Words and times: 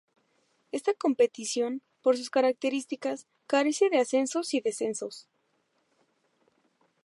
Esta 0.71 0.95
competición, 0.95 1.83
por 2.01 2.17
sus 2.17 2.31
características, 2.31 3.27
carece 3.45 3.91
de 3.91 3.99
ascensos 3.99 4.51
y 4.55 4.59
descensos. 4.59 5.27